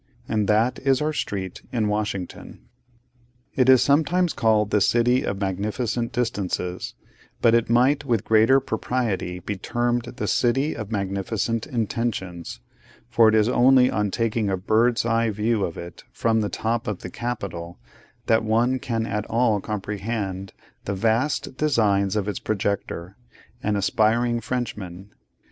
And 0.27 0.47
that 0.47 0.79
is 0.79 0.99
our 0.99 1.13
street 1.13 1.61
in 1.71 1.87
Washington. 1.87 2.65
It 3.53 3.69
is 3.69 3.83
sometimes 3.83 4.33
called 4.33 4.71
the 4.71 4.81
City 4.81 5.21
of 5.23 5.39
Magnificent 5.39 6.11
Distances, 6.11 6.95
but 7.39 7.53
it 7.53 7.69
might 7.69 8.03
with 8.03 8.23
greater 8.25 8.59
propriety 8.59 9.37
be 9.37 9.57
termed 9.57 10.05
the 10.15 10.25
City 10.25 10.75
of 10.75 10.91
Magnificent 10.91 11.67
Intentions; 11.67 12.61
for 13.11 13.29
it 13.29 13.35
is 13.35 13.47
only 13.47 13.91
on 13.91 14.09
taking 14.09 14.49
a 14.49 14.57
bird's 14.57 15.05
eye 15.05 15.29
view 15.29 15.63
of 15.63 15.77
it 15.77 16.03
from 16.11 16.41
the 16.41 16.49
top 16.49 16.87
of 16.87 17.01
the 17.03 17.11
Capitol, 17.11 17.77
that 18.25 18.43
one 18.43 18.79
can 18.79 19.05
at 19.05 19.27
all 19.27 19.61
comprehend 19.61 20.51
the 20.85 20.95
vast 20.95 21.57
designs 21.57 22.15
of 22.15 22.27
its 22.27 22.39
projector, 22.39 23.17
an 23.61 23.75
aspiring 23.75 24.41
Frenchman. 24.41 25.11